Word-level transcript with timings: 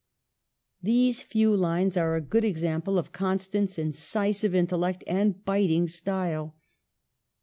These 0.81 1.21
few 1.21 1.55
lines 1.55 1.95
are 1.95 2.15
a 2.15 2.21
good 2.21 2.43
example 2.43 2.97
of 2.97 3.11
Con 3.11 3.37
stant's 3.37 3.77
incisive 3.77 4.55
intellect 4.55 5.03
and 5.05 5.45
biting 5.45 5.87
style. 5.87 6.55